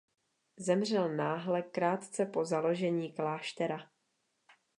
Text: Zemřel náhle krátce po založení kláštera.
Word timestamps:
Zemřel 0.59 1.09
náhle 1.15 1.61
krátce 1.61 2.25
po 2.25 2.45
založení 2.45 3.11
kláštera. 3.11 3.89